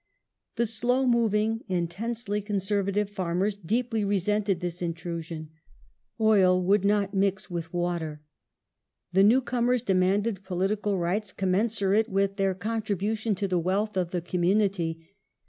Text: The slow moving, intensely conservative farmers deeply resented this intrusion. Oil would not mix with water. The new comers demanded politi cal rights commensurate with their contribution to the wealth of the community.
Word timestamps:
The 0.55 0.65
slow 0.65 1.05
moving, 1.05 1.63
intensely 1.67 2.41
conservative 2.41 3.07
farmers 3.07 3.55
deeply 3.55 4.03
resented 4.03 4.59
this 4.59 4.81
intrusion. 4.81 5.51
Oil 6.19 6.59
would 6.59 6.83
not 6.83 7.13
mix 7.13 7.51
with 7.51 7.71
water. 7.71 8.23
The 9.13 9.23
new 9.23 9.41
comers 9.41 9.83
demanded 9.83 10.41
politi 10.43 10.81
cal 10.81 10.97
rights 10.97 11.31
commensurate 11.31 12.09
with 12.09 12.37
their 12.37 12.55
contribution 12.55 13.35
to 13.35 13.47
the 13.47 13.59
wealth 13.59 13.95
of 13.95 14.09
the 14.09 14.21
community. 14.21 15.07